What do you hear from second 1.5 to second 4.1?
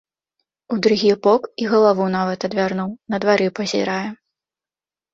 і галаву нават адвярнуў, на двары пазірае.